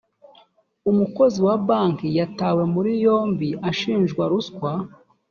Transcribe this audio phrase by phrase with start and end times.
[0.89, 4.71] umukozi wa banki yatawe muri yomi ashijwa ruswa